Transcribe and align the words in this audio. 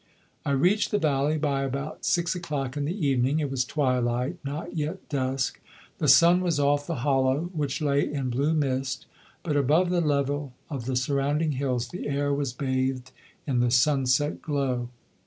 I 0.43 0.49
reached 0.53 0.89
the 0.89 0.97
valley 0.97 1.37
by 1.37 1.61
about 1.61 2.05
six 2.05 2.33
o'clock 2.33 2.75
in 2.75 2.85
the 2.85 3.07
evening. 3.07 3.37
It 3.39 3.51
was 3.51 3.63
twilight, 3.63 4.37
not 4.43 4.75
yet 4.75 5.07
dusk. 5.09 5.61
The 5.99 6.07
sun 6.07 6.41
was 6.41 6.59
off 6.59 6.87
the 6.87 6.95
hollow, 7.05 7.51
which 7.53 7.83
lay 7.83 8.11
in 8.11 8.31
blue 8.31 8.55
mist, 8.55 9.05
but 9.43 9.55
above 9.55 9.91
the 9.91 10.01
level 10.01 10.53
of 10.71 10.85
the 10.87 10.95
surrounding 10.95 11.51
hills 11.51 11.89
the 11.89 12.09
air 12.09 12.33
was 12.33 12.51
bathed 12.51 13.11
in 13.45 13.59
the 13.59 13.69
sunset 13.69 14.41
glow. 14.41 14.89